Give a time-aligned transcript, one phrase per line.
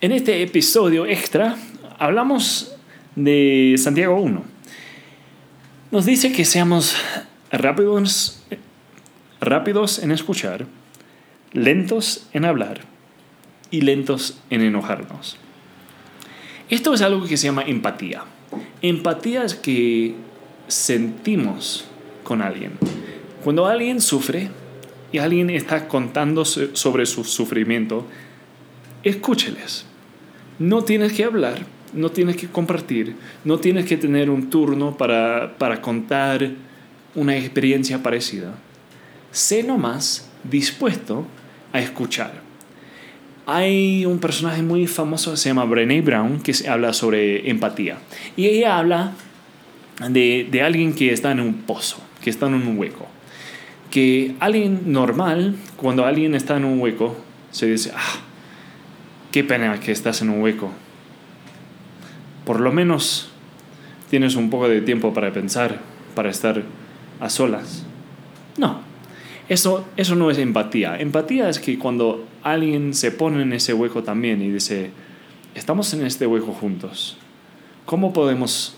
[0.00, 1.56] En este episodio extra
[1.98, 2.76] hablamos
[3.16, 4.44] de Santiago 1.
[5.90, 6.94] Nos dice que seamos
[7.50, 8.40] rápidos,
[9.40, 10.66] rápidos en escuchar,
[11.52, 12.82] lentos en hablar
[13.72, 15.36] y lentos en enojarnos.
[16.70, 18.22] Esto es algo que se llama empatía.
[18.82, 20.14] Empatía es que
[20.68, 21.86] sentimos
[22.22, 22.70] con alguien.
[23.42, 24.48] Cuando alguien sufre
[25.10, 28.06] y alguien está contando sobre su sufrimiento,
[29.02, 29.84] escúcheles.
[30.58, 31.58] No tienes que hablar,
[31.92, 36.50] no tienes que compartir, no tienes que tener un turno para, para contar
[37.14, 38.54] una experiencia parecida.
[39.30, 41.26] Sé nomás dispuesto
[41.72, 42.48] a escuchar.
[43.46, 47.98] Hay un personaje muy famoso se llama Brené Brown que habla sobre empatía.
[48.36, 49.12] Y ella habla
[50.10, 53.06] de, de alguien que está en un pozo, que está en un hueco.
[53.90, 57.16] Que alguien normal, cuando alguien está en un hueco,
[57.50, 58.20] se dice, ah,
[59.30, 60.70] qué pena que estás en un hueco.
[62.44, 63.30] Por lo menos
[64.10, 65.80] tienes un poco de tiempo para pensar,
[66.14, 66.62] para estar
[67.20, 67.84] a solas.
[68.56, 68.80] No,
[69.48, 70.98] eso, eso no es empatía.
[70.98, 74.90] Empatía es que cuando alguien se pone en ese hueco también y dice,
[75.54, 77.16] estamos en este hueco juntos,
[77.84, 78.76] ¿cómo podemos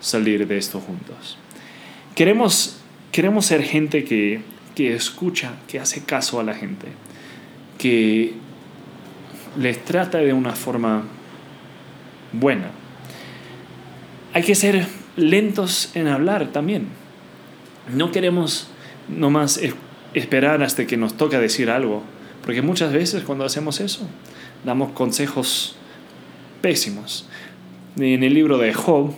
[0.00, 1.38] salir de esto juntos?
[2.14, 2.78] Queremos,
[3.12, 4.42] queremos ser gente que,
[4.74, 6.88] que escucha, que hace caso a la gente,
[7.78, 8.34] que
[9.58, 11.04] les trata de una forma
[12.32, 12.70] buena.
[14.32, 16.88] Hay que ser lentos en hablar también.
[17.94, 18.68] No queremos
[19.08, 19.60] nomás
[20.14, 22.02] esperar hasta que nos toca decir algo,
[22.44, 24.06] porque muchas veces cuando hacemos eso,
[24.64, 25.76] damos consejos
[26.60, 27.28] pésimos.
[27.96, 29.14] En el libro de Job,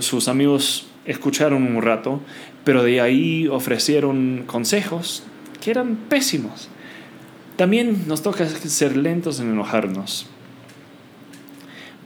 [0.00, 2.20] sus amigos escucharon un rato,
[2.64, 5.24] pero de ahí ofrecieron consejos
[5.60, 6.68] que eran pésimos.
[7.60, 10.24] También nos toca ser lentos en enojarnos,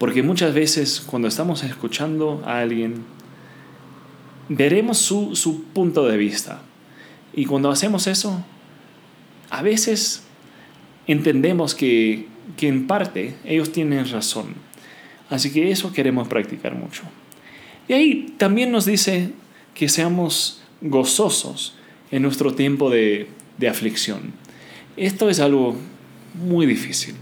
[0.01, 3.05] porque muchas veces cuando estamos escuchando a alguien,
[4.49, 6.61] veremos su, su punto de vista
[7.33, 8.45] y cuando hacemos eso,
[9.49, 10.25] a veces
[11.07, 12.27] entendemos que,
[12.57, 14.57] que en parte ellos tienen razón.
[15.31, 17.05] Así que eso queremos practicar mucho.
[17.87, 19.31] Y ahí también nos dice
[19.73, 21.77] que seamos gozosos
[22.11, 24.43] en nuestro tiempo de, de aflicción.
[24.97, 25.77] Esto es algo
[26.35, 27.15] muy difícil.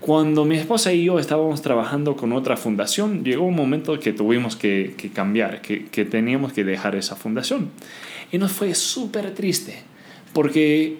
[0.00, 4.56] Cuando mi esposa y yo estábamos trabajando con otra fundación, llegó un momento que tuvimos
[4.56, 7.70] que, cambiar, que, que, teníamos que dejar esa fundación.
[8.30, 9.82] Y nos fue súper triste,
[10.32, 10.98] porque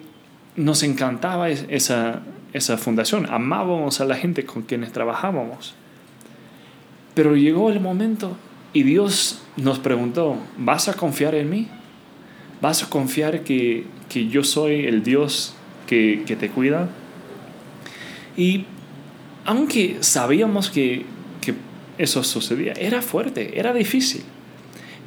[0.55, 5.75] nos encantaba esa, esa fundación, amábamos a la gente con quienes trabajábamos.
[7.13, 8.35] Pero llegó el momento
[8.73, 11.67] y Dios nos preguntó, ¿vas a confiar en mí?
[12.61, 15.55] ¿Vas a confiar que, que yo soy el Dios
[15.89, 16.87] que, te cuida?
[18.37, 18.65] Y
[19.45, 21.05] aunque sabíamos que,
[21.41, 21.55] que
[21.97, 24.21] eso sucedía, era fuerte, era difícil,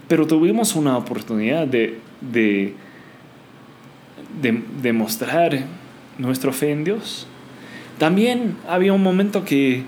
[0.09, 2.75] pero tuvimos una oportunidad de, de,
[4.43, 5.61] de, mostrar
[6.19, 7.29] nuestra fe en Dios.
[7.99, 9.85] También había un momento que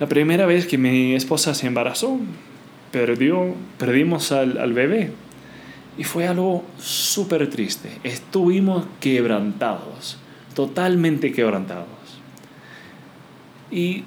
[0.00, 2.18] la primera vez que mi esposa se embarazó,
[2.90, 5.12] perdió, perdimos al, al bebé.
[5.98, 7.98] Y fue algo súper triste.
[8.04, 10.16] Estuvimos quebrantados,
[10.54, 11.88] totalmente quebrantados.
[13.70, 14.04] Y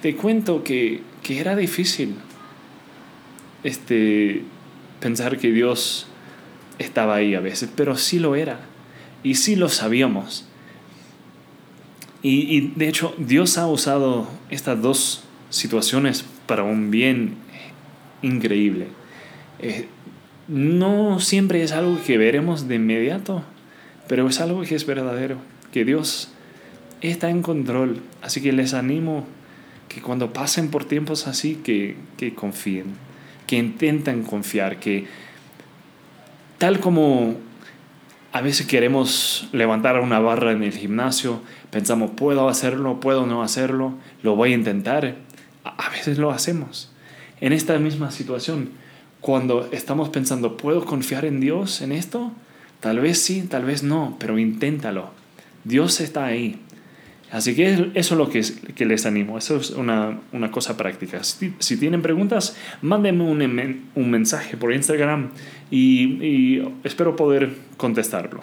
[0.00, 2.14] te cuento que, que era difícil
[3.62, 4.42] este,
[5.00, 6.06] pensar que Dios
[6.78, 8.60] estaba ahí a veces, pero sí lo era.
[9.22, 10.46] Y sí lo sabíamos.
[12.22, 17.36] Y, y de hecho, Dios ha usado estas dos situaciones para un bien
[18.22, 18.88] increíble.
[19.60, 19.86] Eh,
[20.48, 23.42] no siempre es algo que veremos de inmediato,
[24.08, 25.38] pero es algo que es verdadero,
[25.72, 26.28] que Dios
[27.00, 28.00] está en control.
[28.22, 29.26] Así que les animo
[29.88, 32.94] que cuando pasen por tiempos así, que, que confíen,
[33.46, 35.06] que intenten confiar, que
[36.58, 37.36] tal como
[38.32, 41.40] a veces queremos levantar una barra en el gimnasio,
[41.70, 45.16] pensamos, puedo hacerlo, puedo no hacerlo, lo voy a intentar.
[45.62, 46.90] A veces lo hacemos.
[47.40, 48.70] En esta misma situación,
[49.24, 52.30] cuando estamos pensando, ¿puedo confiar en Dios en esto?
[52.80, 55.12] Tal vez sí, tal vez no, pero inténtalo.
[55.64, 56.60] Dios está ahí.
[57.30, 61.24] Así que eso es lo que, les animo, eso es una, una cosa práctica.
[61.24, 65.30] Si, si, tienen preguntas, mándenme un, un mensaje por Instagram
[65.70, 68.42] y, y espero poder contestarlo.